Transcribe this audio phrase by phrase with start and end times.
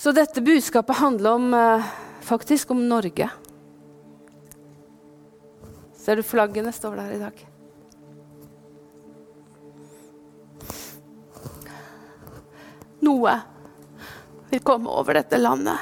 [0.00, 1.84] Så dette budskapet handler om, eh,
[2.20, 3.30] faktisk om Norge.
[5.92, 7.42] Ser du flaggene står der i dag?
[13.02, 13.34] Noe
[14.50, 15.78] vil komme over dette landet.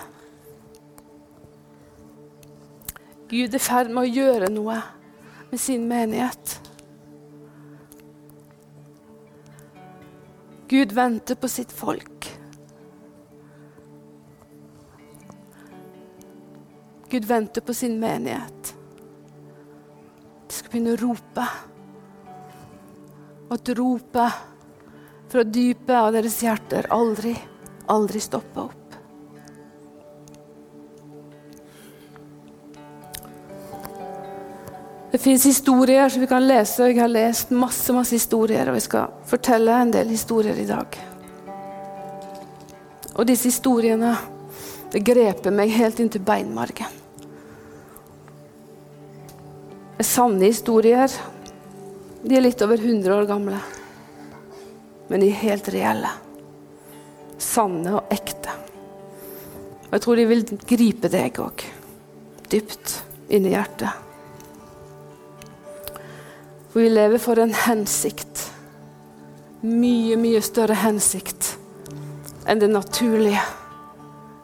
[3.28, 4.82] Gud er i ferd med å gjøre noe
[5.52, 6.58] med sin menighet.
[10.66, 12.17] Gud venter på sitt folk.
[17.18, 18.74] Gud venter på sin menighet.
[20.46, 21.46] De skal begynne å rope.
[23.48, 24.36] Og at ropet
[25.32, 27.32] fra dypet av deres hjerter aldri,
[27.90, 28.94] aldri stopper opp.
[35.10, 36.84] Det fins historier som vi kan lese.
[36.84, 40.70] og Jeg har lest masse masse historier, og jeg skal fortelle en del historier i
[40.70, 41.02] dag.
[43.16, 44.14] Og disse historiene
[44.94, 46.97] det greper meg helt inntil beinmargen.
[50.06, 51.12] Sanne historier.
[52.22, 53.58] De er litt over 100 år gamle.
[55.08, 56.10] Men de er helt reelle.
[57.38, 58.54] Sanne og ekte.
[59.88, 61.64] Og jeg tror de vil gripe deg òg.
[62.52, 62.98] Dypt
[63.32, 64.04] inni hjertet.
[66.68, 68.44] For vi lever for en hensikt.
[69.64, 71.56] Mye, mye større hensikt
[72.48, 73.42] enn det naturlige.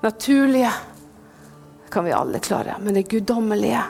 [0.02, 0.72] Naturlige
[1.90, 3.80] kan vi alle klare, men det guddommelige,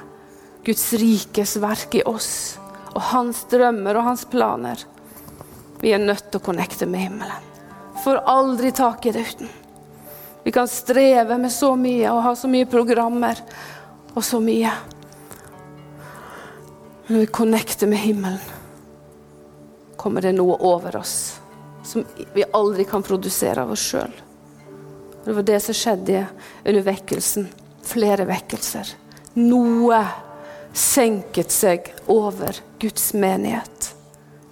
[0.65, 2.59] Guds rikes verk i oss,
[2.95, 4.81] og hans drømmer og hans planer
[5.83, 7.51] Vi er nødt til å connecte med himmelen.
[8.05, 9.51] Får aldri tak i det uten.
[10.45, 13.41] Vi kan streve med så mye og ha så mye programmer
[14.15, 14.73] og så mye.
[17.05, 18.41] Men når vi connecter med himmelen,
[20.01, 21.17] kommer det noe over oss
[21.85, 24.13] som vi aldri kan produsere av oss sjøl.
[25.25, 26.27] Det var det som skjedde
[26.65, 27.49] under vekkelsen.
[27.85, 28.89] Flere vekkelser.
[29.41, 30.01] Noe
[30.75, 33.95] senket seg over Guds menighet.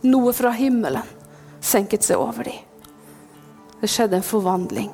[0.07, 1.09] Noe fra himmelen
[1.61, 2.61] senket seg over dem.
[3.81, 4.93] Det skjedde en forvandling.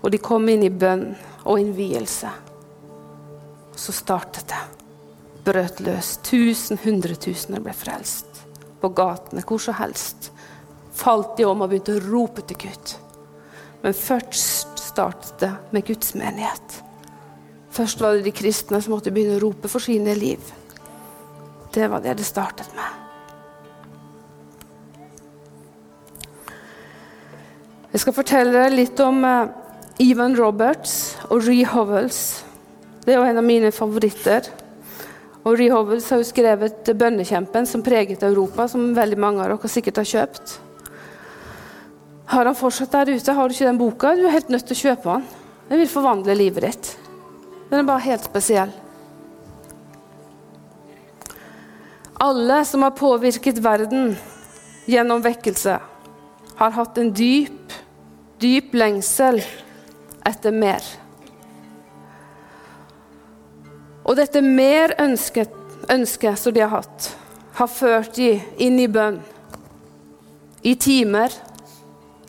[0.00, 1.10] Og de kom inn i bønn
[1.44, 2.30] og innvielse.
[3.72, 4.62] Og så startet det
[5.46, 6.16] brøt løs.
[6.26, 8.42] Tusen, hundretusener ble frelst.
[8.80, 10.30] På gatene, hvor som helst.
[10.96, 12.96] Falt de om og begynte å rope til Gud.
[13.84, 16.80] Men først startet det med Guds menighet.
[17.76, 20.40] Først var det de kristne som måtte begynne å rope for sine liv.
[21.74, 23.02] Det var det det startet med.
[27.92, 29.52] Jeg skal fortelle litt om uh,
[30.00, 32.42] Ivan Roberts og Ree Hovels.
[33.04, 34.48] Det er jo en av mine favoritter.
[35.44, 39.68] Og Ree Hovels har jo skrevet 'Bønnekjempen', som preget Europa, som veldig mange av dere
[39.68, 40.58] sikkert har kjøpt.
[42.32, 43.32] Har han fortsatt der ute?
[43.32, 44.16] Har du ikke den boka?
[44.16, 45.26] Du er helt nødt til å kjøpe den.
[45.68, 47.05] Den vil forvandle livet ditt.
[47.70, 48.72] Den er bare helt spesiell.
[52.22, 54.14] Alle som har påvirket verden
[54.86, 55.78] gjennom vekkelse,
[56.56, 57.74] har hatt en dyp,
[58.40, 59.42] dyp lengsel
[60.24, 60.84] etter mer.
[64.06, 65.52] Og dette mer ønsket,
[65.92, 67.10] ønsket som de har hatt,
[67.58, 69.18] har ført de inn i bønn.
[70.62, 71.34] I timer,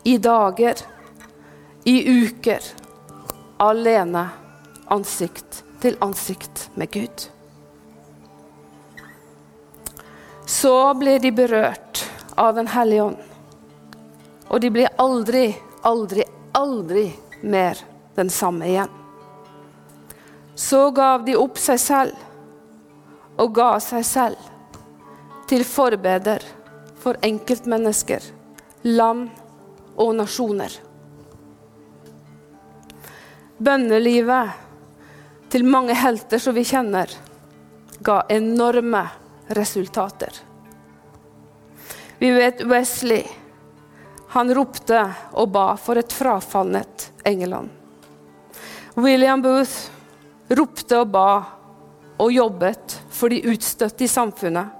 [0.03, 0.81] i dager,
[1.87, 2.73] i uker.
[3.63, 4.25] Alene,
[4.93, 7.27] ansikt til ansikt med Gud.
[10.47, 12.05] Så blir de berørt
[12.35, 13.17] av Den hellige ånd.
[14.47, 15.49] Og de blir aldri,
[15.83, 16.23] aldri,
[16.55, 17.09] aldri
[17.41, 17.77] mer
[18.15, 18.93] den samme igjen.
[20.55, 24.53] Så gav de opp seg selv og ga seg selv
[25.47, 26.43] til forbeder
[26.97, 28.23] for enkeltmennesker,
[28.83, 29.27] land
[29.97, 30.71] og nasjoner.
[33.57, 34.66] Bønnelivet
[35.49, 37.11] til mange helter som vi kjenner,
[37.99, 39.05] ga enorme
[39.57, 40.33] resultater.
[42.19, 43.23] Vi vet Wesley.
[44.33, 47.69] Han ropte og ba for et frafallet England.
[48.97, 49.91] William Booth
[50.49, 51.29] ropte og ba
[52.17, 54.73] og jobbet for de utstøtte i samfunnet.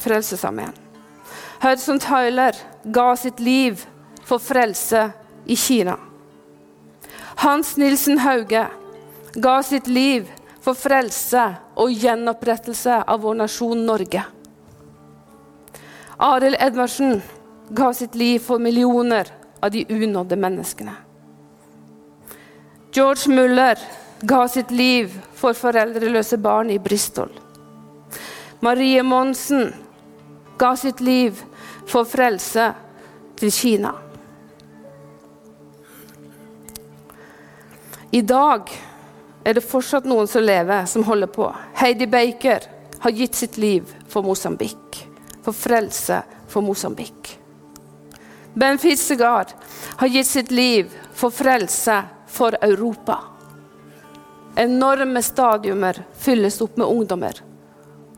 [0.00, 0.72] Frelsesarmeen.
[1.60, 2.56] Hudson Tyler
[2.92, 3.84] ga sitt liv
[4.24, 5.06] for frelse
[5.46, 5.96] i Kina.
[7.36, 8.66] Hans Nilsen Hauge
[9.36, 10.30] ga sitt liv
[10.64, 11.42] for frelse
[11.76, 14.22] og gjenopprettelse av vår nasjon Norge.
[16.16, 17.20] Arild Edvardsen
[17.76, 19.28] ga sitt liv for millioner
[19.60, 20.94] av de unådde menneskene.
[22.96, 23.78] George Muller
[24.24, 27.28] ga sitt liv for foreldreløse barn i Bristol.
[28.64, 29.68] Marie Monsen
[30.56, 31.44] ga sitt liv
[31.86, 32.70] for frelse
[33.36, 33.92] til Kina.
[38.16, 38.72] I dag
[39.46, 41.46] er det fortsatt noen som lever, som holder på.
[41.78, 42.64] Heidi Baker
[42.98, 44.98] har gitt sitt liv for Mosambik,
[45.42, 47.36] for frelse for Mosambik.
[48.54, 49.52] Ben Fitzegard
[50.00, 53.20] har gitt sitt liv for frelse for Europa.
[54.56, 57.38] Enorme stadiumer fylles opp med ungdommer.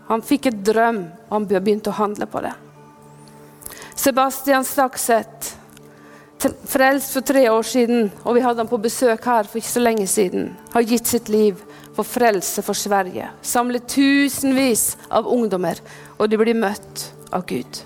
[0.09, 2.55] Han fikk et drøm, og han begynte å handle på det.
[3.99, 5.58] Sebastian Stakseth,
[6.43, 9.83] frelst for tre år siden, og vi hadde han på besøk her for ikke så
[9.83, 11.59] lenge siden, har gitt sitt liv
[11.97, 13.31] for frelse for Sverige.
[13.43, 15.81] Samlet tusenvis av ungdommer,
[16.19, 17.81] og de blir møtt av Gud.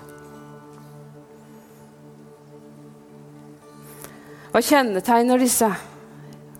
[4.53, 5.71] Hva kjennetegner disse?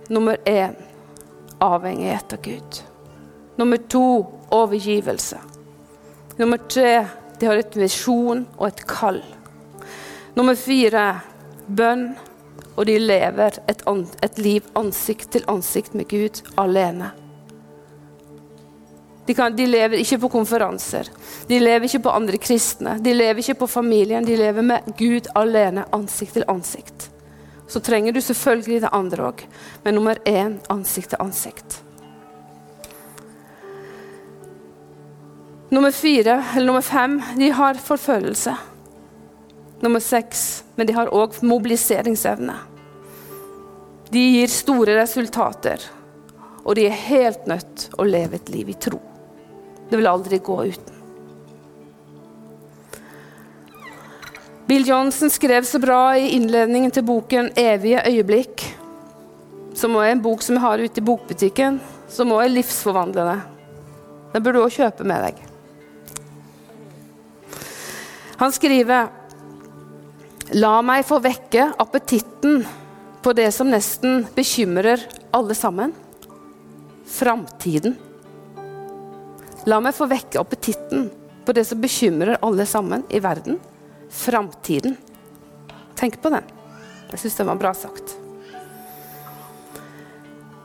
[0.09, 0.73] Nummer én
[1.61, 2.79] avhengighet av Gud.
[3.55, 4.05] Nummer to
[4.49, 5.37] overgivelse.
[6.37, 7.05] Nummer tre
[7.39, 9.21] de har et visjon og et kall.
[10.33, 11.05] Nummer fire
[11.67, 12.13] bønn.
[12.73, 13.83] Og de lever et,
[14.25, 17.11] et liv ansikt til ansikt med Gud alene.
[19.25, 21.07] De, kan, de, lever ikke på konferanser,
[21.47, 24.25] de lever ikke på andre kristne, de lever ikke på familien.
[24.25, 27.07] De lever med Gud alene, ansikt til ansikt.
[27.67, 29.45] Så trenger du selvfølgelig det andre òg,
[29.85, 31.79] men nummer én ansikt til ansikt.
[35.73, 38.53] Nummer fire, eller nummer fem, de har forfølgelse.
[39.83, 42.55] Nummer seks, men de har òg mobiliseringsevne.
[44.13, 45.81] De gir store resultater,
[46.63, 49.01] og de er helt nødt å leve et liv i tro.
[49.89, 51.01] Det vil aldri gå uten.
[54.69, 58.63] Bill Johnson skrev så bra i innledningen til boken 'Evige øyeblikk',
[59.75, 63.41] som er en bok som jeg har ute i bokbutikken, som også er livsforvandlende.
[64.33, 65.35] Den burde du òg kjøpe med deg.
[68.37, 69.11] Han skriver
[70.51, 72.65] La meg få vekke appetitten
[73.23, 75.93] på det som nesten bekymrer alle sammen
[77.07, 77.95] framtiden.
[79.65, 81.07] La meg få vekke appetitten
[81.45, 83.59] på det som bekymrer alle sammen i verden.
[84.11, 84.97] Framtiden.
[85.95, 86.43] Tenk på den.
[87.13, 88.17] Jeg syns den var bra sagt.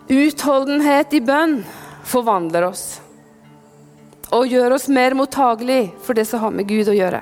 [0.08, 1.60] Utholdenhet i bønn
[2.08, 2.86] forvandler oss
[4.32, 7.20] og gjør oss mer mottagelig for det som har med Gud å gjøre.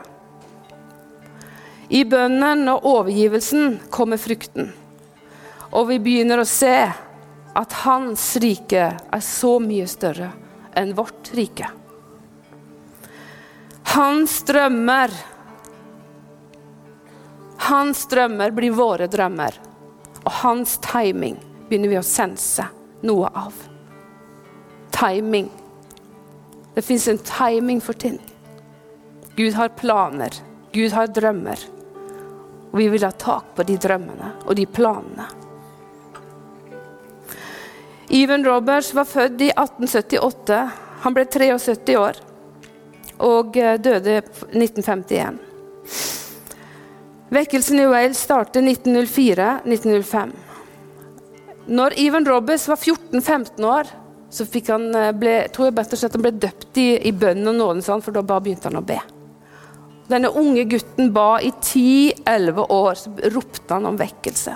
[1.89, 4.73] I bønnen og overgivelsen kommer frukten,
[5.71, 6.75] og vi begynner å se
[7.57, 10.33] at Hans rike er så mye større
[10.77, 11.71] enn vårt rike.
[13.97, 15.15] Hans drømmer
[17.67, 19.55] Hans drømmer blir våre drømmer.
[20.23, 22.63] Og hans timing begynner vi å sense
[23.07, 23.55] noe av.
[24.95, 25.49] Timing.
[26.75, 28.21] Det fins en timing for ting.
[29.37, 30.35] Gud har planer.
[30.75, 31.59] Gud har drømmer.
[32.73, 35.27] Og vi vil ha tak på de drømmene og de planene.
[38.09, 40.61] Even Roberts var født i 1878.
[41.03, 42.21] Han ble 73 år
[43.19, 45.39] og eh, døde 1951.
[47.29, 50.35] Vekkelsen i Wales startet 1904-1905.
[51.67, 53.91] Når Even Roberts var 14-15 år,
[54.31, 57.83] så fikk han eh, ble, tror jeg han ble døpt i, i bønn og nåden,
[57.83, 59.01] for da bare begynte han å be.
[60.07, 64.55] Denne unge gutten ba i 10-11 år, så ropte han om vekkelse.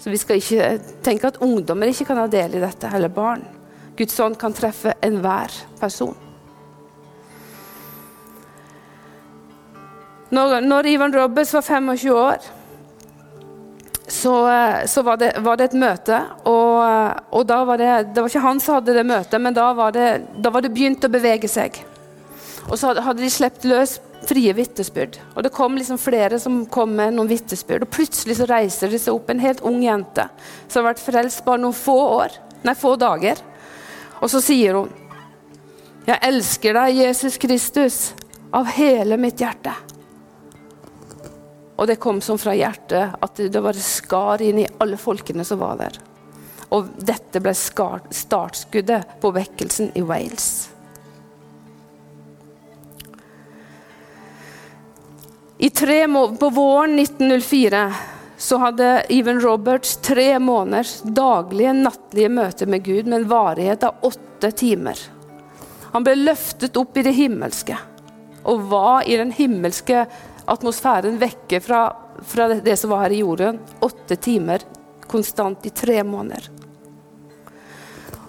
[0.00, 0.70] Så vi skal ikke
[1.04, 3.44] tenke at ungdommer ikke kan ha del i dette, eller barn.
[3.98, 6.16] Guds ånd kan treffe enhver person.
[10.32, 12.48] Når, når Ivan Roberts var 25 år,
[14.08, 14.32] så,
[14.86, 16.18] så var, det, var, det, et møte.
[16.48, 16.80] Og,
[17.36, 19.92] og da var det, det var ikke han som hadde det møtet, men da var
[19.92, 20.08] det,
[20.40, 21.76] da var det begynt å bevege seg.
[22.70, 25.18] Og så hadde de sluppet løs frie vitnesbyrd.
[25.34, 27.86] Og det kom liksom flere som kom med noen vitnesbyrd.
[27.86, 30.28] Og plutselig så reiser det seg opp en helt ung jente
[30.66, 32.36] som har vært frelst bare noen få år,
[32.66, 33.40] nei, få dager.
[34.22, 34.90] Og så sier hun,
[36.06, 38.14] 'Jeg elsker deg, Jesus Kristus,
[38.52, 39.74] av hele mitt hjerte'.
[41.78, 45.58] Og det kom sånn fra hjertet at det bare skar inn i alle folkene som
[45.58, 45.98] var der.
[46.70, 50.68] Og dette ble startskuddet på vekkelsen i Wales.
[55.62, 57.94] I tre på våren 1904
[58.36, 64.02] så hadde Even Roberts tre måneders daglige nattlige møter med Gud med en varighet av
[64.02, 64.98] åtte timer.
[65.92, 67.78] Han ble løftet opp i det himmelske
[68.42, 70.02] og var i den himmelske
[70.50, 71.84] atmosfæren vekke fra,
[72.26, 73.62] fra det som var her i jorden.
[73.86, 74.66] Åtte timer
[75.06, 76.50] konstant i tre måneder.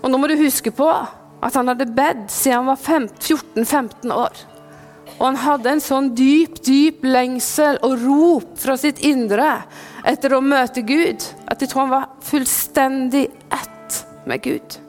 [0.03, 4.49] Og nå må du huske på at han hadde bedt siden han var 14-15 år.
[5.19, 9.49] Og han hadde en sånn dyp, dyp lengsel og rop fra sitt indre
[10.07, 14.79] etter å møte Gud, At de tror han var fullstendig ett med Gud.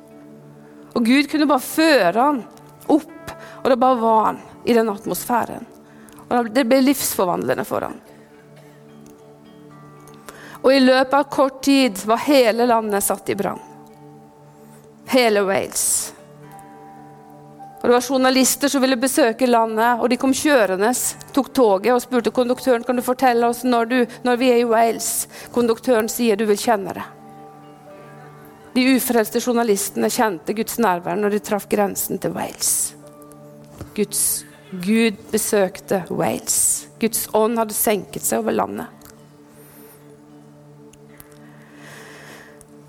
[0.94, 2.40] Og Gud kunne bare føre han
[2.86, 5.66] opp, og det bare var han i den atmosfæren.
[6.30, 8.00] Og Det ble livsforvandlende for han.
[10.64, 13.60] Og i løpet av kort tid var hele landet satt i brann.
[15.12, 16.14] Hele Wales.
[17.84, 20.88] Og Det var journalister som ville besøke landet, og de kom kjørende,
[21.36, 24.64] tok toget og spurte konduktøren kan du fortelle oss når, du, når vi er i
[24.64, 25.08] Wales.
[25.52, 27.04] Konduktøren sier du vil kjenne det.
[28.72, 32.72] De ufrelste journalistene kjente Guds nærvær når de traff grensen til Wales.
[33.92, 34.22] Guds,
[34.72, 36.88] Gud besøkte Wales.
[37.04, 38.88] Guds ånd hadde senket seg over landet.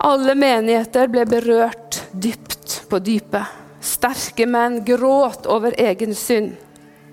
[0.07, 3.64] Alle menigheter ble berørt dypt på dypet.
[3.85, 6.55] Sterke menn gråt over egen synd.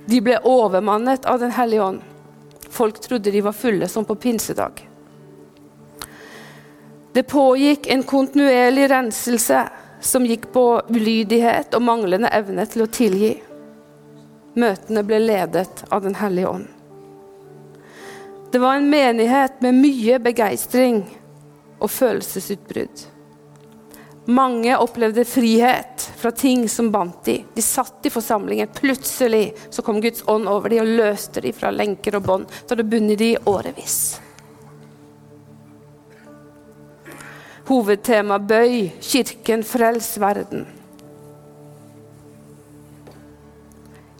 [0.07, 2.01] De ble overmannet av Den hellige ånd.
[2.73, 4.89] Folk trodde de var fulle som på pinsedag.
[7.13, 9.67] Det pågikk en kontinuerlig renselse
[10.01, 13.35] som gikk på ulydighet og manglende evne til å tilgi.
[14.57, 16.69] Møtene ble ledet av Den hellige ånd.
[18.53, 21.05] Det var en menighet med mye begeistring
[21.79, 23.05] og følelsesutbrudd.
[24.25, 27.45] Mange opplevde frihet fra ting som bandt de.
[27.55, 28.69] De satt i forsamlingen.
[28.75, 32.53] Plutselig så kom Guds ånd over dem og løste dem fra lenker og bånd.
[32.63, 33.97] Så hadde bundet dem i årevis.
[37.67, 40.69] Hovedtema bøy, kirken, frels verden.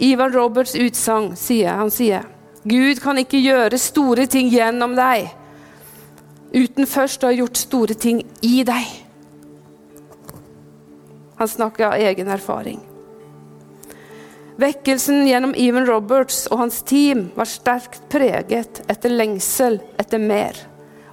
[0.03, 2.27] Ivan Roberts utsagn sier han sier
[2.67, 5.31] Gud kan ikke gjøre store ting gjennom deg
[6.53, 9.02] uten først å ha gjort store ting i deg.
[11.43, 12.81] Han snakker av egen erfaring.
[14.57, 20.61] Vekkelsen gjennom Even Roberts og hans team var sterkt preget etter lengsel etter mer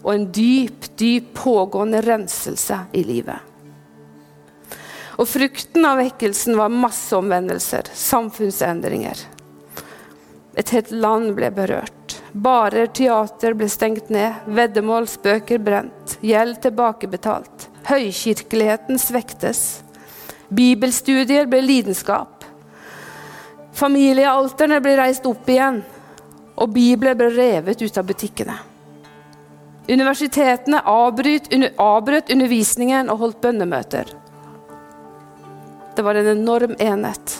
[0.03, 3.41] og en dyp, dyp pågående renselse i livet.
[5.17, 9.25] Og frukten av vekkelsen var masseomvendelser, samfunnsendringer.
[10.53, 12.19] Et helt land ble berørt.
[12.37, 17.71] Barer, teater ble stengt ned, veddemål, spøker brent, gjeld tilbakebetalt.
[17.89, 19.79] Høykirkeligheten svektes.
[20.49, 22.45] Bibelstudier ble lidenskap.
[23.79, 25.83] Familiealterne ble reist opp igjen,
[26.59, 28.55] og bibler ble revet ut av butikkene.
[29.89, 31.49] Universitetene avbrøt
[32.33, 34.11] undervisningen og holdt bønnemøter.
[35.95, 37.37] Det var en enorm enhet.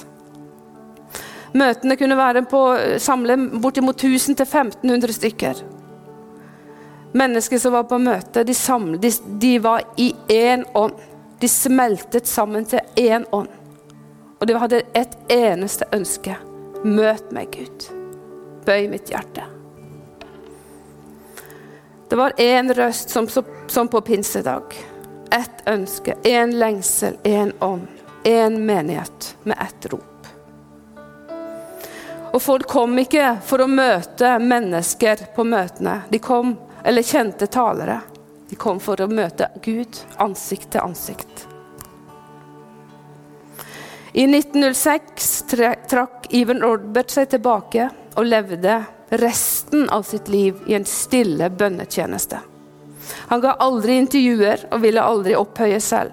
[1.53, 2.61] Møtene kunne være på,
[3.01, 5.61] samle bortimot 1000-1500 stykker.
[7.17, 10.97] Mennesker som var på møte, de, samlet, de, de var i én ånd.
[11.39, 13.49] De smeltet sammen til én ånd.
[14.39, 16.35] Og de hadde et eneste ønske.
[16.83, 17.87] Møt meg, Gud.
[18.67, 19.45] Bøy mitt hjerte.
[22.09, 23.27] Det var én røst som,
[23.67, 24.75] som på pinsedag.
[25.31, 27.87] Ett ønske, én lengsel, én ånd.
[28.23, 30.27] Én menighet med ett rop.
[32.33, 36.01] Og folk kom ikke for å møte mennesker på møtene.
[36.09, 38.01] De kom, eller kjente talere.
[38.49, 41.45] De kom for å møte Gud ansikt til ansikt.
[44.13, 45.27] I 1906
[45.89, 48.79] trakk Ivan Orbert seg tilbake og levde
[49.21, 52.39] resten av sitt liv i en stille bønnetjeneste.
[53.29, 56.11] Han ga aldri intervjuer og ville aldri opphøye selv.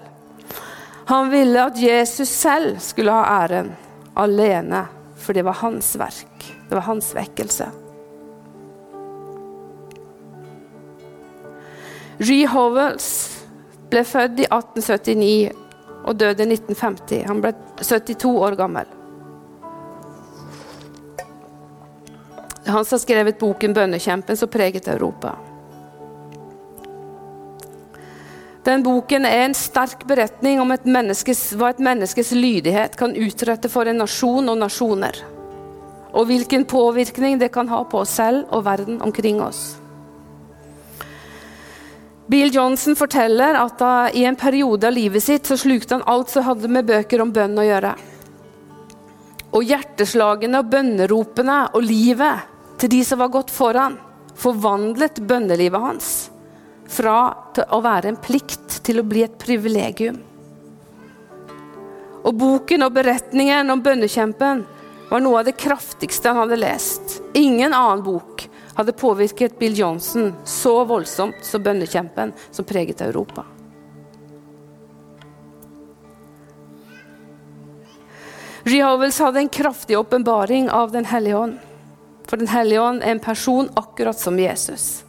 [1.09, 3.71] Han ville at Jesus selv skulle ha æren,
[4.13, 4.85] alene,
[5.17, 6.49] for det var hans verk.
[6.69, 7.69] Det var hans vekkelse.
[12.17, 13.09] Ree Howells
[13.91, 15.51] ble født i 1879
[16.07, 17.25] og døde i 1950.
[17.29, 18.87] Han ble 72 år gammel.
[22.67, 25.37] Han som har skrevet boken 'Bønnekjempen', som preget Europa.
[28.63, 33.87] Den boken er en sterk beretning om et hva et menneskes lydighet kan utrette for
[33.87, 35.15] en nasjon og nasjoner.
[36.13, 39.77] Og hvilken påvirkning det kan ha på oss selv og verden omkring oss.
[42.27, 46.29] Bill Johnson forteller at da, i en periode av livet sitt så slukte han alt
[46.29, 47.93] som hadde med bøker om bønn å gjøre.
[49.55, 52.49] Og hjerteslagene og bønneropene og livet
[52.81, 53.95] til de som var gått foran,
[54.37, 56.09] forvandlet bønnelivet hans
[56.91, 57.15] fra
[57.63, 60.19] å være en plikt til å bli et privilegium.
[62.27, 64.65] Og boken og beretningen om bønnekjempen
[65.07, 67.21] var noe av det kraftigste han hadde lest.
[67.39, 68.36] Ingen annen bok
[68.77, 73.45] hadde påvirket Bill Johnson så voldsomt som bønnekjempen som preget Europa.
[78.67, 81.57] Rehovels hadde en kraftig åpenbaring av Den hellige ånd.
[82.27, 85.03] For Den hellige ånd er en person akkurat som Jesus.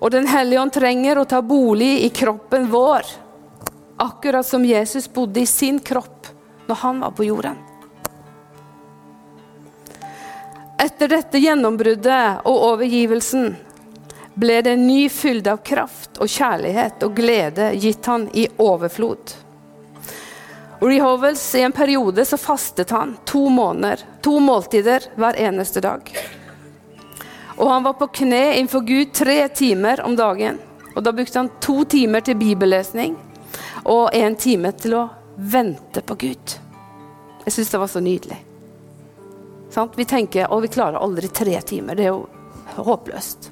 [0.00, 3.08] Og Den hellige ånd trenger å ta bolig i kroppen vår,
[3.96, 6.28] akkurat som Jesus bodde i sin kropp
[6.68, 7.67] når han var på jorden.
[10.78, 13.56] Etter dette gjennombruddet og overgivelsen
[14.38, 19.34] ble det en ny fylde av kraft og kjærlighet og glede gitt han i overflod.
[20.78, 26.12] Rehovels, I en periode så fastet han to måneder, to måltider hver eneste dag.
[27.56, 30.60] Og han var på kne innenfor Gud tre timer om dagen.
[30.94, 33.18] Og Da brukte han to timer til bibellesning
[33.84, 36.54] og en time til å vente på Gud.
[37.44, 38.47] Jeg syns det var så nydelig.
[39.70, 39.98] Sant?
[39.98, 41.96] Vi tenker at vi klarer aldri tre timer.
[41.98, 42.26] Det er jo
[42.78, 43.50] håpløst.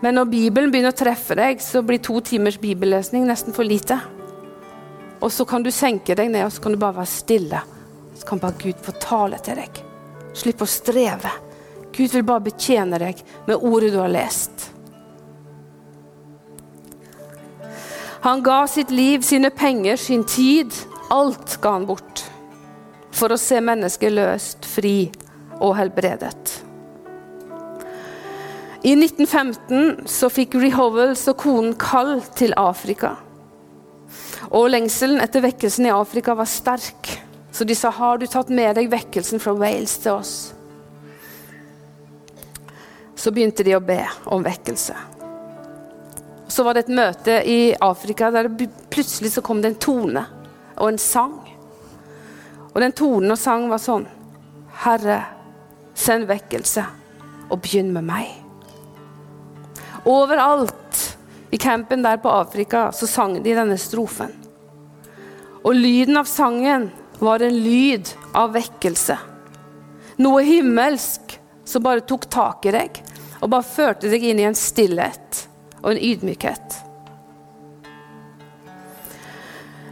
[0.00, 3.98] Men når Bibelen begynner å treffe deg, så blir to timers bibellesning nesten for lite.
[5.18, 7.62] Og så kan du senke deg ned og så kan du bare være stille.
[8.14, 9.82] Så kan bare Gud få tale til deg.
[10.38, 11.32] Slipp å streve.
[11.90, 14.68] Gud vil bare betjene deg med ordet du har lest.
[18.22, 20.74] Han ga sitt liv, sine penger, sin tid.
[21.10, 22.27] Alt ga han bort
[23.18, 25.10] for å se mennesker løst, fri
[25.58, 26.62] og helbredet.
[28.86, 33.16] I 1915 så fikk Rehovels og konen kall til Afrika.
[34.54, 37.10] Og lengselen etter vekkelsen i Afrika var sterk.
[37.50, 40.34] Så de sa har du tatt med deg vekkelsen fra Wales til oss?
[43.18, 43.98] Så begynte de å be
[44.30, 44.94] om vekkelse.
[46.48, 48.46] Så var det et møte i Afrika der
[48.94, 50.22] plutselig så kom det en tone
[50.78, 51.47] og en sang.
[52.78, 54.04] Og den tonen og sangen var sånn
[54.84, 55.16] Herre,
[55.98, 56.84] send vekkelse,
[57.50, 58.28] og begynn med meg.
[60.06, 61.00] Overalt
[61.50, 64.30] i campen der på Afrika så sang de denne strofen.
[65.66, 66.86] Og lyden av sangen
[67.18, 69.18] var en lyd av vekkelse.
[70.22, 71.34] Noe himmelsk
[71.66, 73.02] som bare tok tak i deg
[73.40, 75.48] og bare førte deg inn i en stillhet
[75.82, 76.84] og en ydmykhet.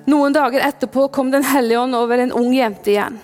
[0.06, 3.18] Noen dager etterpå kom Den hellige ånd over en ung jente igjen,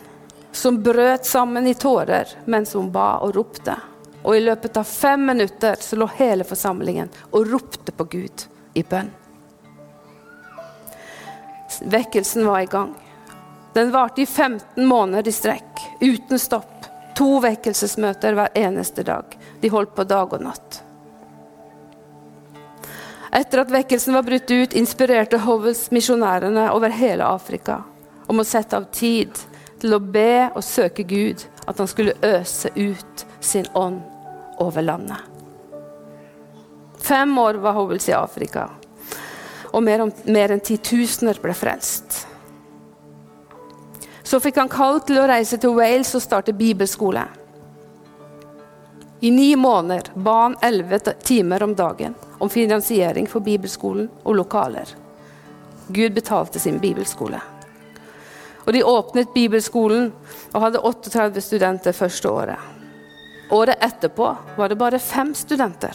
[0.53, 3.77] som brøt sammen i tårer mens hun ba og ropte.
[4.23, 8.83] Og i løpet av fem minutter så lå hele forsamlingen og ropte på Gud i
[8.83, 9.11] bønn.
[11.83, 12.95] Vekkelsen var i gang.
[13.75, 16.87] Den varte i 15 måneder i strekk, uten stopp.
[17.15, 19.39] To vekkelsesmøter hver eneste dag.
[19.61, 20.82] De holdt på dag og natt.
[23.33, 27.79] Etter at vekkelsen var brutt ut, inspirerte Hovels misjonærene over hele Afrika
[28.29, 29.39] om å sette av tid
[29.81, 34.03] til å be og søke Gud, at han skulle øse ut sin ånd
[34.61, 35.17] over landet.
[37.01, 38.69] Fem år var Hovels i Afrika,
[39.73, 42.27] og mer, om, mer enn titusener ble frelst.
[44.23, 47.25] Så fikk han kall til å reise til Wales og starte bibelskole.
[49.25, 54.89] I ni måneder ba han elleve timer om dagen om finansiering for bibelskolen og lokaler.
[55.89, 57.39] Gud betalte sin bibelskole.
[58.67, 60.09] Og De åpnet bibelskolen
[60.53, 62.59] og hadde 38 studenter første året.
[63.51, 64.27] Året etterpå
[64.57, 65.95] var det bare fem studenter.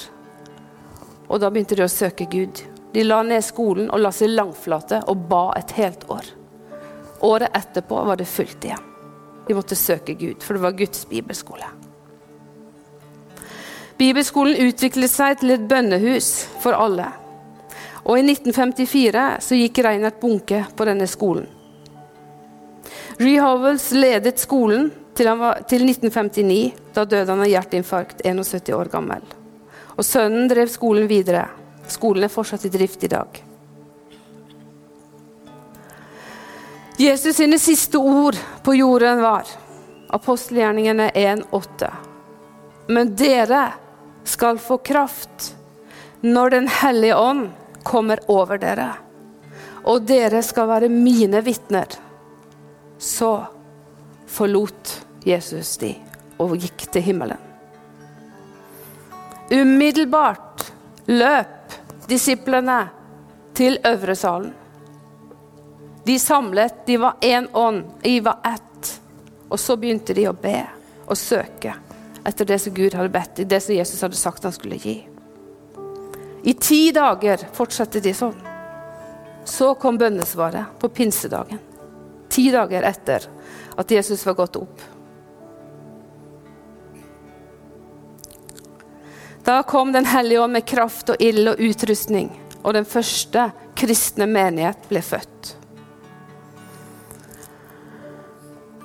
[1.28, 2.64] Og Da begynte de å søke Gud.
[2.94, 6.32] De la ned skolen og la seg langflate og ba et helt år.
[7.28, 8.88] Året etterpå var det fullt igjen.
[9.48, 11.77] De måtte søke Gud, for det var Guds bibelskole.
[13.98, 16.30] Bibelskolen utviklet seg til et bønnehus
[16.62, 17.08] for alle.
[18.06, 21.48] Og i 1954 så gikk Reinert Bunke på denne skolen.
[23.18, 26.78] Ree Howells ledet skolen til, var, til 1959.
[26.94, 29.26] Da døde han av hjerteinfarkt, 71 år gammel.
[29.98, 31.48] Og sønnen drev skolen videre.
[31.90, 33.42] Skolen er fortsatt i drift i dag.
[36.98, 39.50] Jesus sine siste ord på jorden var
[40.14, 41.92] apostelgjerningene 1,8.
[42.94, 43.66] Men dere
[44.28, 45.56] skal få kraft
[46.22, 47.50] når Den hellige ånd
[47.84, 48.90] kommer over dere.
[49.88, 51.88] Og dere skal være mine vitner.
[52.98, 53.32] Så
[54.28, 55.94] forlot Jesus de
[56.42, 57.40] og gikk til himmelen.
[59.48, 60.68] Umiddelbart
[61.08, 61.78] løp
[62.10, 62.82] disiplene
[63.56, 64.52] til øvresalen.
[66.08, 68.94] De samlet, de var én ånd, de var ett.
[69.50, 70.60] Og så begynte de å be
[71.08, 71.74] og søke
[72.28, 74.98] etter det som Gud hadde bedt, det som Jesus hadde sagt han skulle gi.
[76.44, 78.36] I ti dager fortsatte de sånn.
[79.48, 81.60] Så kom bønnesvaret på pinsedagen.
[82.28, 83.30] Ti dager etter
[83.80, 84.84] at Jesus var gått opp.
[89.48, 92.28] Da kom Den hellige ånd med kraft og ild og utrustning,
[92.64, 93.46] og den første
[93.80, 95.54] kristne menighet ble født.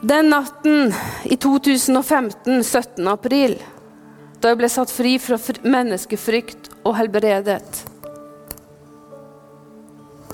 [0.05, 3.09] Den natten i 2015, 17.
[3.09, 3.63] april,
[4.43, 7.85] Da jeg ble satt fri fra menneskefrykt og helbredet,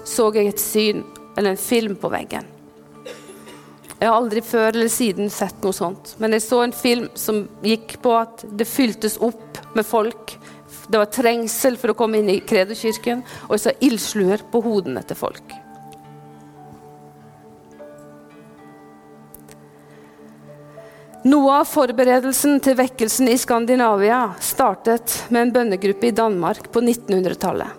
[0.08, 1.02] så jeg et syn
[1.36, 2.48] eller en film på veggen.
[3.98, 6.14] Jeg har aldri før eller siden sett noe sånt.
[6.16, 10.38] Men jeg så en film som gikk på at det fyltes opp med folk.
[10.88, 15.04] Det var trengsel for å komme inn i Kredokirken, og jeg så ildsluer på hodene
[15.04, 15.58] til folk.
[21.28, 27.74] Noe av forberedelsen til vekkelsen i Skandinavia startet med en bønnegruppe i Danmark på 1900-tallet.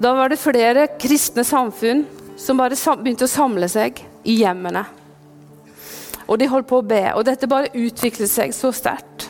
[0.00, 2.06] Da var det flere kristne samfunn
[2.40, 4.86] som bare begynte å samle seg i hjemmene.
[6.24, 7.02] Og de holdt på å be.
[7.18, 9.28] Og dette bare utviklet seg så sterkt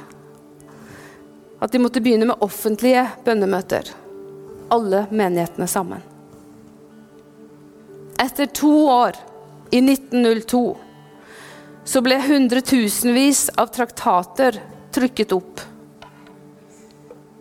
[1.59, 3.90] at de måtte begynne med offentlige bønnemøter.
[4.71, 6.05] Alle menighetene sammen.
[8.23, 9.16] Etter to år,
[9.75, 10.86] i 1902
[11.87, 14.59] så ble hundretusenvis av traktater
[14.90, 15.61] trykket opp.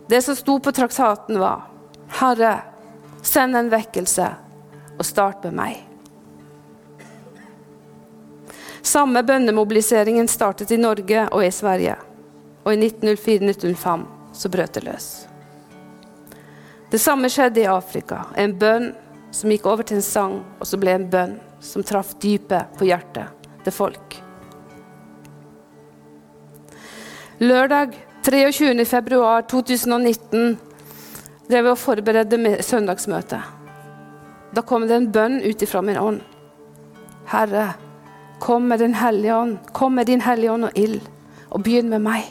[0.08, 1.66] Det som sto på traktaten, var
[2.20, 2.60] Herre,
[3.22, 4.26] send en vekkelse
[4.98, 5.80] og start med meg.
[8.86, 11.96] Samme bønnemobiliseringen startet i Norge og i Sverige.
[12.62, 15.08] Og i 1904-1905 så brøt det løs.
[16.90, 18.28] Det samme skjedde i Afrika.
[18.38, 18.92] En bønn
[19.34, 22.86] som gikk over til en sang, og så ble en bønn som traff dypet på
[22.86, 24.20] hjertet til folk.
[27.36, 27.92] Lørdag
[28.24, 30.54] 23.2.2019
[31.50, 33.44] drev vi og forberedte søndagsmøtet.
[34.56, 36.24] Da kom det en bønn ut ifra min ånd.
[37.28, 37.76] Herre,
[38.40, 39.58] kom med din hellige ånd.
[39.76, 41.04] Kom med din hellige ånd og ild,
[41.50, 42.24] og begynn med meg.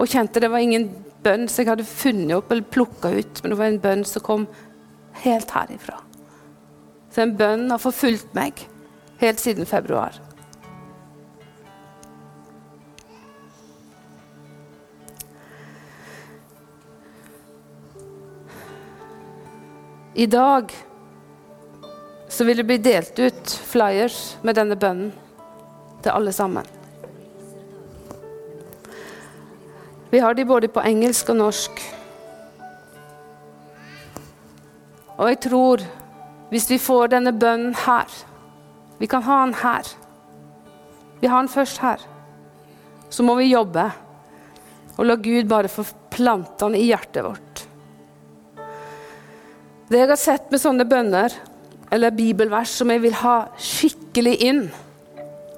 [0.00, 0.88] Og kjente det var ingen
[1.20, 4.24] bønn som jeg hadde funnet opp eller plukka ut, men det var en bønn som
[4.24, 4.48] kom
[5.26, 6.00] helt herifra.
[7.12, 8.64] Så en bønn har forfulgt meg
[9.20, 10.16] helt siden februar.
[20.18, 20.72] I dag
[22.28, 25.12] så vil det bli delt ut flyers med denne bønnen
[26.02, 26.66] til alle sammen.
[30.10, 31.84] Vi har de både på engelsk og norsk.
[35.18, 35.86] Og jeg tror
[36.50, 38.10] hvis vi får denne bønnen her
[38.98, 39.86] Vi kan ha den her.
[41.20, 42.02] Vi har den først her.
[43.10, 43.86] Så må vi jobbe
[44.98, 47.67] og la Gud bare få plante den i hjertet vårt.
[49.88, 51.32] Det jeg har sett med sånne bønner,
[51.88, 54.66] eller bibelvers som jeg vil ha skikkelig inn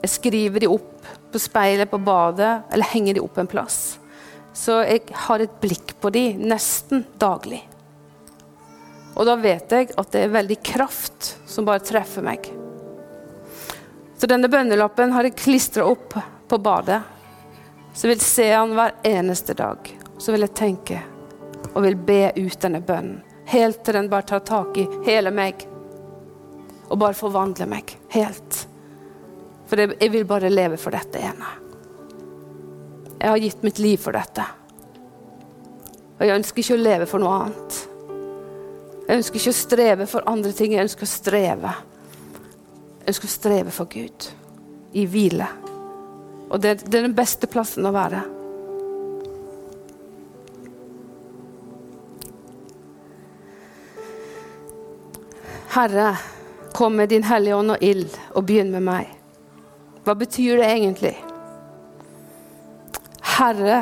[0.01, 3.99] Jeg skriver de opp på speilet på badet, eller henger de opp en plass.
[4.57, 7.61] Så jeg har et blikk på de nesten daglig.
[9.19, 12.47] Og da vet jeg at det er veldig kraft som bare treffer meg.
[14.17, 16.17] Så denne bønnelappen har jeg klistra opp
[16.49, 17.03] på badet.
[17.93, 19.91] Så jeg vil se han hver eneste dag.
[20.17, 21.03] Så vil jeg tenke
[21.75, 23.30] og vil be ut denne bønnen.
[23.51, 25.67] Helt til den bare tar tak i hele meg.
[26.91, 28.61] Og bare forvandler meg helt.
[29.67, 31.51] For jeg vil bare leve for dette ene.
[33.21, 34.47] Jeg har gitt mitt liv for dette.
[36.19, 37.79] Og jeg ønsker ikke å leve for noe annet.
[39.07, 40.75] Jeg ønsker ikke å streve for andre ting.
[40.77, 41.77] Jeg ønsker å streve.
[43.01, 44.31] Jeg ønsker å streve for Gud.
[44.95, 45.47] I hvile.
[46.51, 48.23] Og det, det er den beste plassen å være.
[55.71, 56.17] Herre,
[56.73, 59.11] kom med din Hellige Ånd og ild, og begynn med meg.
[60.03, 61.13] Hva betyr det egentlig?
[63.37, 63.77] Herre,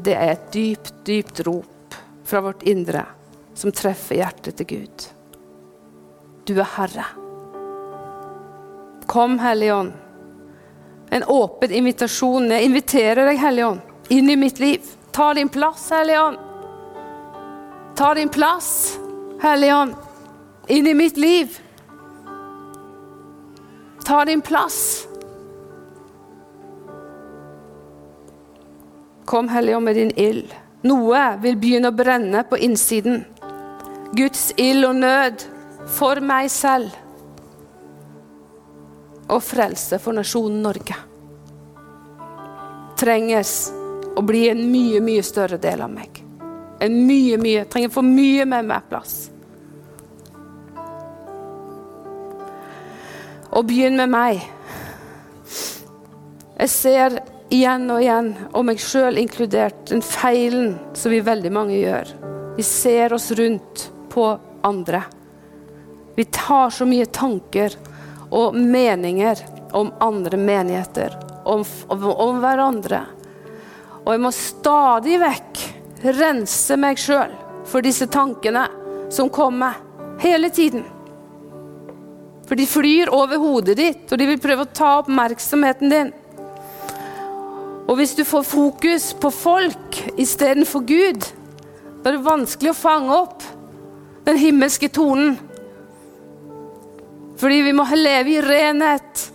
[0.00, 3.02] det er et dypt, dypt rop fra vårt indre
[3.52, 5.04] som treffer hjertet til Gud.
[6.48, 7.04] Du er Herre.
[9.04, 9.92] Kom, Hellige Ånd.
[11.12, 12.48] En åpen invitasjon.
[12.48, 14.88] Jeg inviterer deg, Hellige Ånd, inn i mitt liv.
[15.12, 16.42] Ta din plass, Hellige Ånd.
[18.00, 18.72] Ta din plass,
[19.44, 20.12] Hellige Ånd
[20.68, 21.58] inn i mitt liv.
[24.04, 25.06] Ta din plass.
[29.24, 30.52] Kom, Hellige med din ild.
[30.84, 33.24] Noe vil begynne å brenne på innsiden.
[34.12, 35.46] Guds ild og nød
[35.96, 36.92] for meg selv.
[39.32, 40.98] Og frelse for nasjonen Norge.
[43.00, 43.72] Trenges
[44.14, 46.20] å bli en mye, mye større del av meg.
[46.84, 49.33] En mye, mye, Trenger for mye meg plass.
[53.54, 54.42] Og begynn med meg.
[56.58, 57.18] Jeg ser
[57.54, 62.14] igjen og igjen, og meg sjøl inkludert, den feilen som vi veldig mange gjør.
[62.56, 64.28] Vi ser oss rundt på
[64.66, 65.02] andre.
[66.14, 67.74] Vi tar så mye tanker
[68.34, 69.42] og meninger
[69.74, 73.02] om andre menigheter om, om, om hverandre.
[74.04, 75.62] Og jeg må stadig vekk
[76.18, 77.32] rense meg sjøl
[77.68, 78.66] for disse tankene
[79.12, 79.78] som kommer
[80.22, 80.84] hele tiden.
[82.44, 86.12] For de flyr over hodet ditt, og de vil prøve å ta oppmerksomheten din.
[87.84, 91.26] Og hvis du får fokus på folk istedenfor Gud,
[92.02, 93.44] da er det vanskelig å fange opp
[94.24, 95.36] den himmelske tonen.
[97.40, 99.28] Fordi vi må leve i renhet.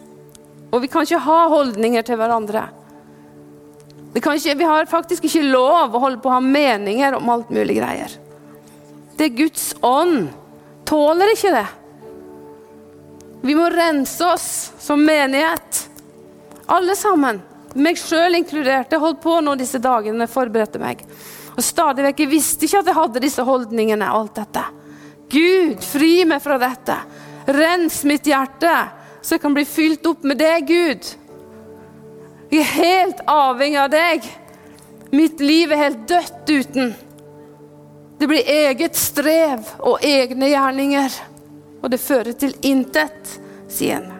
[0.70, 2.68] Og vi kan ikke ha holdninger til hverandre.
[4.14, 7.78] Ikke, vi har faktisk ikke lov å holde på å ha meninger om alt mulig
[7.78, 8.14] greier.
[9.18, 10.30] Det er Guds ånd
[10.90, 11.68] tåler ikke det.
[13.42, 15.86] Vi må rense oss som menighet.
[16.66, 17.40] Alle sammen.
[17.80, 18.92] Meg sjøl inkludert.
[18.92, 21.04] Jeg holdt på nå disse dagene jeg forberedte meg.
[21.56, 24.10] Og stadig vekk, visste ikke at jeg hadde disse holdningene.
[24.10, 24.64] alt dette.
[25.30, 26.96] Gud, fri meg fra dette.
[27.50, 28.74] Rens mitt hjerte,
[29.22, 31.10] så jeg kan bli fylt opp med deg, Gud.
[32.50, 34.26] Jeg er helt avhengig av deg.
[35.14, 36.94] Mitt liv er helt dødt uten.
[38.20, 41.14] Det blir eget strev og egne gjerninger.
[41.82, 43.38] Og det fører til intet,
[43.72, 44.16] sier han.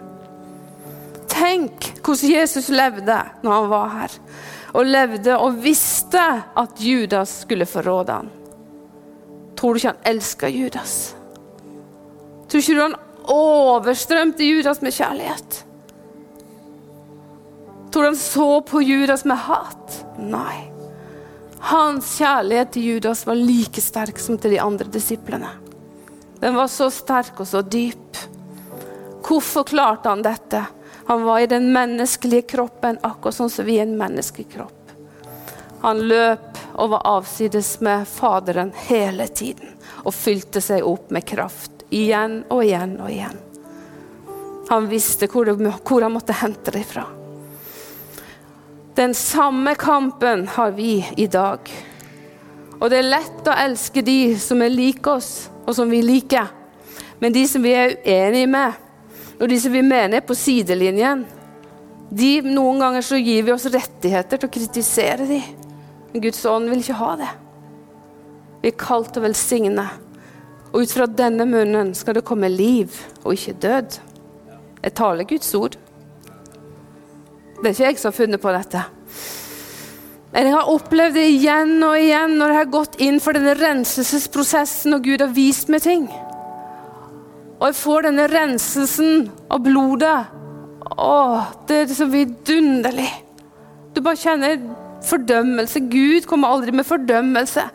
[1.30, 4.18] Tenk hvordan Jesus levde når han var her.
[4.74, 6.22] Og levde og visste
[6.58, 8.30] at Judas skulle forråde ham.
[9.58, 10.94] Tror du ikke han elska Judas?
[12.50, 15.64] Tror ikke du han overstrømte Judas med kjærlighet?
[17.90, 20.04] Tror du han så på Judas med hat?
[20.22, 20.70] Nei.
[21.60, 25.50] Hans kjærlighet til Judas var like sterk som til de andre disiplene.
[26.40, 28.18] Den var så sterk og så dyp.
[29.28, 30.64] Hvorfor klarte han dette?
[31.10, 34.94] Han var i den menneskelige kroppen, akkurat sånn som vi er en menneskelig kropp.
[35.82, 41.84] Han løp og var avsides med Faderen hele tiden og fylte seg opp med kraft
[41.90, 43.40] igjen og igjen og igjen.
[44.70, 47.08] Han visste hvor, det, hvor han måtte hente det ifra.
[48.96, 51.72] Den samme kampen har vi i dag.
[52.80, 56.50] Og det er lett å elske de som er like oss, og som vi liker.
[57.22, 58.78] Men de som vi er uenige med,
[59.40, 61.24] og de som vi mener er på sidelinjen,
[62.10, 65.40] de, noen ganger så gir vi oss rettigheter til å kritisere de.
[66.10, 67.30] Men Guds ånd vil ikke ha det.
[68.64, 69.86] Vi er kalt til å velsigne.
[70.70, 74.00] Og ut fra denne munnen skal det komme liv og ikke død.
[74.82, 75.78] Jeg taler Guds ord.
[77.60, 78.84] Det er ikke jeg som har funnet på dette.
[80.30, 84.94] Jeg har opplevd det igjen og igjen når jeg har gått inn for denne renselsesprosessen
[84.94, 86.06] og Gud har vist meg ting.
[87.60, 90.20] Og jeg får denne renselsen av blodet.
[90.90, 91.18] Å,
[91.68, 93.10] det er så vidunderlig.
[93.96, 94.62] Du bare kjenner
[95.10, 95.82] fordømmelse.
[95.90, 97.66] Gud kommer aldri med fordømmelse.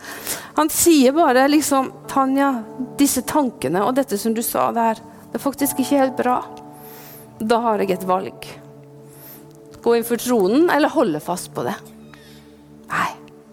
[0.55, 2.51] Han sier bare liksom 'Tanja,
[2.97, 6.43] disse tankene og dette som du sa der, det er faktisk ikke helt bra.'
[7.43, 8.47] Da har jeg et valg
[9.85, 11.75] gå inn for tronen eller holde fast på det?
[12.91, 13.11] Nei,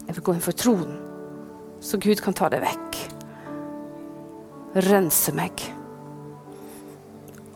[0.08, 0.98] jeg vil gå inn for tronen,
[1.82, 2.98] så Gud kan ta det vekk.
[4.88, 5.63] Rense meg.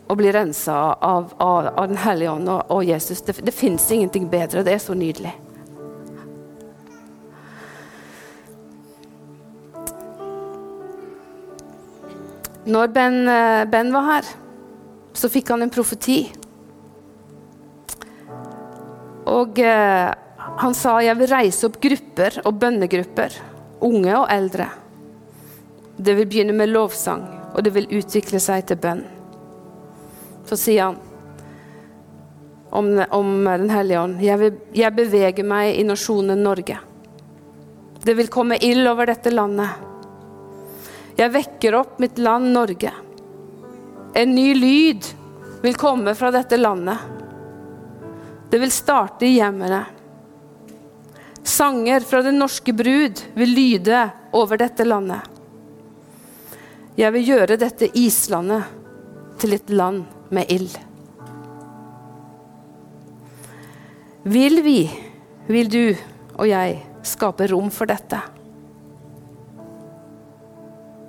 [0.06, 3.88] Å bli rensa av, av, av, Den hellige ånd og, og Jesus, det, det fins
[3.90, 4.62] ingenting bedre.
[4.62, 5.32] Det er så nydelig.
[12.66, 14.28] Når ben, eh, ben var her,
[15.14, 16.20] så fikk han en profeti.
[19.30, 20.10] Og eh,
[20.58, 23.34] han sa jeg vil reise opp grupper og bønnegrupper,
[23.84, 24.68] unge og eldre.
[25.96, 29.02] Det vil begynne med lovsang, og det vil utvikle seg til bønn.
[30.46, 30.98] Så sier han
[32.70, 36.78] om, om Den hellige ånd jeg, jeg beveger meg i nasjonen Norge.
[38.06, 39.82] Det vil komme ild over dette landet.
[41.16, 42.92] Jeg vekker opp mitt land Norge.
[44.14, 45.08] En ny lyd
[45.64, 46.98] vil komme fra dette landet.
[48.50, 49.82] Det vil starte i hjemmene.
[51.46, 54.00] Sanger fra den norske brud vil lyde
[54.34, 55.22] over dette landet.
[56.98, 58.66] Jeg vil gjøre dette islandet
[59.38, 60.02] til et land
[60.34, 60.74] med ild.
[64.26, 64.80] Vil vi,
[65.46, 65.84] vil du
[66.34, 68.18] og jeg, skape rom for dette?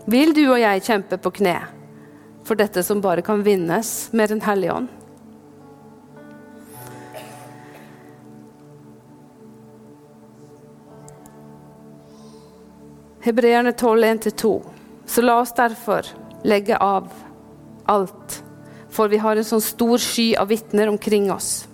[0.06, 1.58] Vil du og jeg kjempe på kne
[2.46, 4.94] for dette som bare kan vinnes med Den hellige ånd?
[13.28, 14.64] Hebreerne 12, 1-2.
[15.06, 16.06] Så la oss derfor
[16.44, 17.10] legge av
[17.86, 18.44] alt,
[18.90, 21.68] for vi har en sånn stor sky av vitner omkring oss.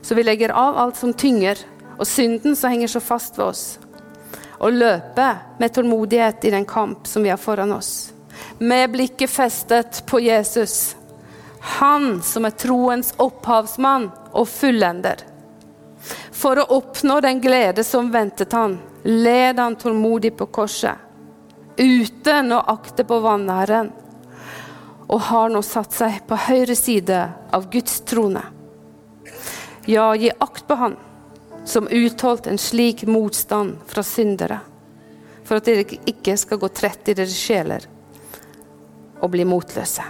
[0.00, 1.60] Så vi legger av alt som tynger,
[1.98, 3.64] og synden som henger så fast ved oss,
[4.56, 8.14] og løper med tålmodighet i den kamp som vi har foran oss.
[8.56, 10.96] Med blikket festet på Jesus,
[11.76, 15.20] han som er troens opphavsmann og fullender.
[16.46, 20.94] For å oppnå den glede som ventet han, led han tålmodig på korset,
[21.76, 23.88] uten å akte på vanæren,
[25.10, 27.18] og har nå satt seg på høyre side
[27.50, 28.44] av Guds trone.
[29.90, 30.94] Ja, gi akt på han
[31.66, 34.60] som utholdt en slik motstand fra syndere,
[35.42, 37.90] for at dere ikke skal gå trett i deres sjeler
[39.18, 40.06] og bli motløse.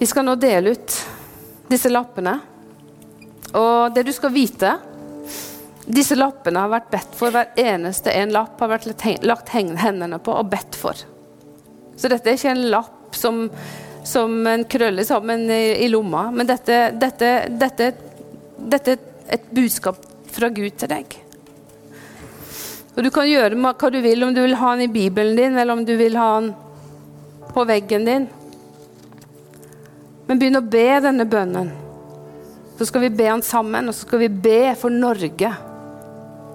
[0.00, 0.94] Vi skal nå dele ut
[1.68, 2.38] disse lappene.
[3.52, 4.78] Og det du skal vite
[5.90, 7.34] Disse lappene har vært bedt for.
[7.34, 8.86] Hver eneste en lapp har vært
[9.26, 10.96] lagt hendene på og bedt for.
[11.98, 13.42] Så dette er ikke en lapp som,
[14.06, 17.90] som en krøller sammen i, i lomma, men dette, dette, dette,
[18.56, 19.98] dette er et budskap
[20.30, 21.20] fra Gud til deg.
[22.96, 25.58] Og Du kan gjøre hva du vil, om du vil ha den i Bibelen din,
[25.58, 26.54] eller om du vil ha den
[27.52, 28.30] på veggen din.
[30.30, 31.72] Men begynn å be denne bønnen.
[32.78, 35.50] Så skal vi be han sammen, og så skal vi be for Norge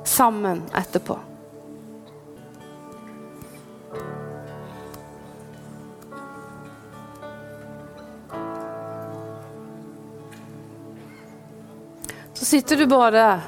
[0.07, 1.17] sammen etterpå.
[12.31, 13.41] Så sitter du bare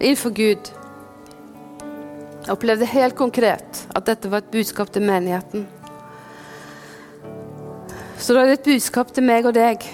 [0.00, 0.72] innenfor Gud.
[2.40, 5.68] Jeg opplevde helt konkret at dette var et budskap til menigheten.
[8.18, 9.84] Så da er det et budskap til meg og deg.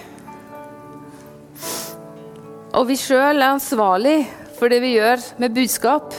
[2.75, 4.23] Og vi sjøl er ansvarlig
[4.57, 6.15] for det vi gjør med budskap.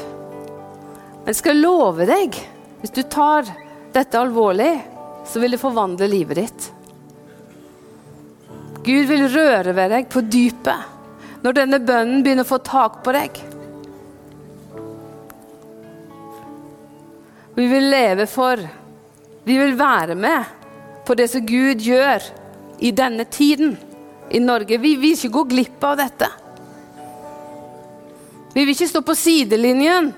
[1.25, 2.37] Men jeg skal love deg,
[2.81, 3.49] hvis du tar
[3.95, 4.73] dette alvorlig,
[5.25, 6.67] så vil det forvandle livet ditt.
[8.85, 13.13] Gud vil røre ved deg på dypet når denne bønnen begynner å få tak på
[13.13, 13.39] deg.
[17.55, 18.61] Vi vil leve for,
[19.45, 20.64] vi vil være med
[21.05, 22.23] på det som Gud gjør
[22.79, 23.77] i denne tiden
[24.29, 24.77] i Norge.
[24.81, 26.29] Vi vil ikke gå glipp av dette.
[28.55, 30.13] Vi vil ikke stå på sidelinjen.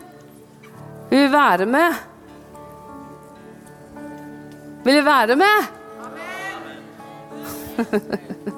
[1.09, 1.93] Vi vil være med.
[4.85, 5.57] Vil du være med?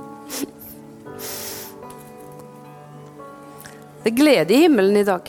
[4.00, 5.28] Det er glede i himmelen i dag.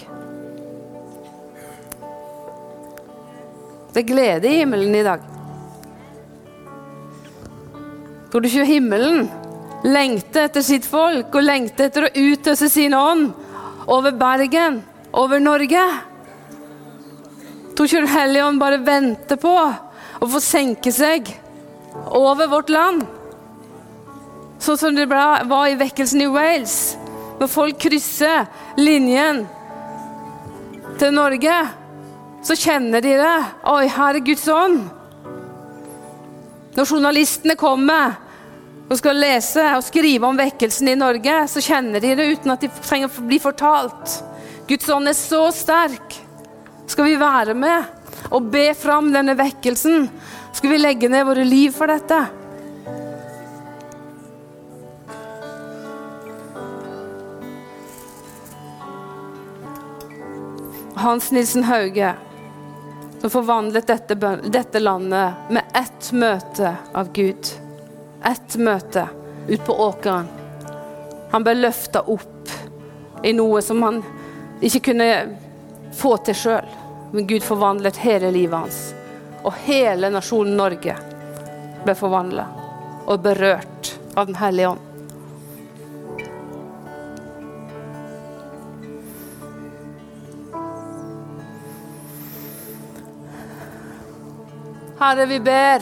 [3.90, 5.39] Det er glede i himmelen i dag.
[8.30, 9.24] Tror du ikke himmelen
[9.82, 13.32] lengter etter sitt folk og lengter etter å utøse sin ånd
[13.90, 15.82] over Bergen, over Norge?
[17.74, 21.32] Tror ikke Den hellige ånd bare venter på å få senke seg
[22.14, 23.02] over vårt land?
[24.60, 26.76] Sånn som det var i vekkelsen i Wales,
[27.40, 28.44] når folk krysser
[28.76, 29.46] linjen
[31.00, 31.58] til Norge.
[32.44, 33.36] Så kjenner de det.
[33.68, 34.99] Oi, her er Guds ånd.
[36.80, 38.14] Når journalistene kommer
[38.88, 42.62] og skal lese og skrive om vekkelsen i Norge, så kjenner de det uten at
[42.64, 44.14] de trenger å bli fortalt.
[44.64, 46.16] Guds ånd er så sterk.
[46.88, 50.08] Skal vi være med og be fram denne vekkelsen?
[50.56, 52.22] Skal vi legge ned våre liv for dette?
[61.04, 62.16] Hans Nilsen Hauge
[63.20, 67.48] som forvandlet dette, dette landet med ett møte av Gud.
[68.24, 69.08] Ett møte
[69.48, 70.28] ut på åkeren.
[71.30, 72.48] Han ble løfta opp
[73.22, 74.00] i noe som han
[74.60, 75.10] ikke kunne
[75.96, 76.72] få til sjøl.
[77.12, 78.80] Men Gud forvandlet hele livet hans.
[79.44, 80.96] Og hele nasjonen Norge
[81.84, 82.46] ble forvandla
[83.06, 84.89] og berørt av Den hellige ånd.
[95.00, 95.80] Herre, vi ber.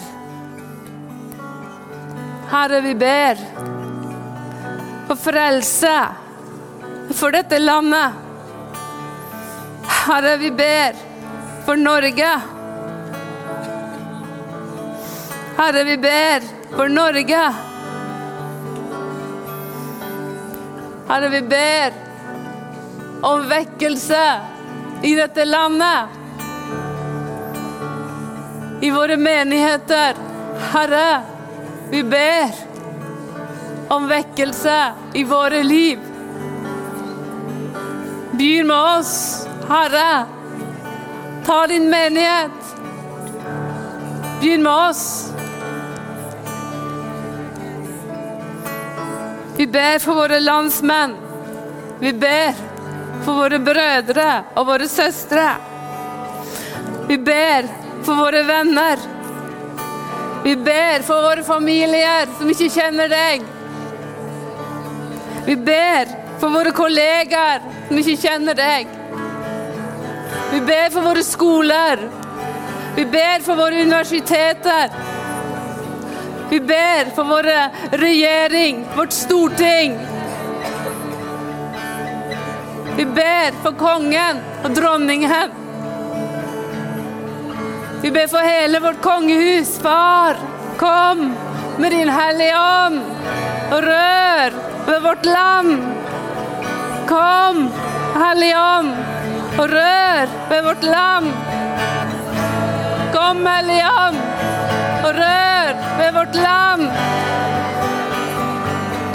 [2.50, 3.40] Herre, vi ber
[5.08, 5.94] for frelse
[7.18, 8.12] for dette landet.
[10.06, 11.00] Herre, vi ber
[11.66, 12.28] for Norge.
[15.56, 17.42] Herre, vi ber for Norge.
[21.08, 21.98] Herre, vi ber
[23.26, 24.22] om vekkelse
[25.02, 26.17] i dette landet
[28.80, 30.14] i våre menigheter.
[30.72, 31.22] Herre,
[31.90, 32.50] vi ber
[33.88, 35.98] om vekkelse i våre liv.
[38.30, 40.26] Begynn med oss, Herre.
[41.46, 42.76] Ta din menighet.
[44.40, 45.32] Begynn med oss.
[49.56, 51.16] Vi ber for våre landsmenn.
[52.00, 52.54] Vi ber
[53.24, 55.50] for våre brødre og våre søstre.
[57.08, 57.66] Vi ber
[58.04, 58.98] for våre venner.
[60.44, 63.42] Vi ber for våre familier som ikke kjenner deg.
[65.48, 68.94] Vi ber for våre kollegaer som ikke kjenner deg.
[70.52, 72.04] Vi ber for våre skoler.
[72.96, 74.90] Vi ber for våre universiteter.
[76.50, 79.98] Vi ber for våre regjering, vårt storting.
[82.96, 85.67] Vi ber for kongen og dronningen.
[88.02, 89.78] Vi ber for hele vårt kongehus.
[89.82, 90.36] Far,
[90.76, 91.34] kom
[91.78, 93.00] med din Hellige Ånd
[93.72, 94.54] og rør
[94.86, 95.82] ved vårt land.
[97.08, 97.58] Kom,
[98.14, 98.92] Hellige Ånd,
[99.58, 101.32] og rør ved vårt land.
[103.16, 104.18] Kom, Hellige Ånd,
[105.04, 106.88] og rør ved vårt land.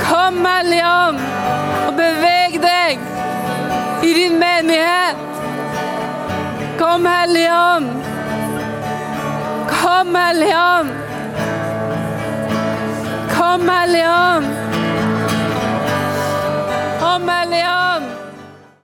[0.03, 1.19] Kom, Hellige Ånd,
[1.87, 2.99] og beveg deg
[4.03, 5.23] i din menighet.
[9.81, 10.89] Kom, Hellige Ånd.
[13.37, 14.45] Kom, Hellige Ånd.
[16.99, 18.12] Kom, Hellige Ånd.